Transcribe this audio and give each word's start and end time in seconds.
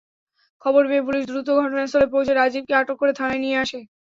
খবর 0.65 0.83
পেয়ে 0.89 1.05
পুলিশ 1.07 1.23
দ্রুত 1.27 1.47
ঘটনাস্থলে 1.59 2.07
পৌঁছে 2.13 2.33
রাজীবকে 2.33 2.73
আটক 2.75 2.95
করে 3.01 3.13
থানায় 3.19 3.41
নিয়ে 3.43 3.57
আসে। 3.63 3.79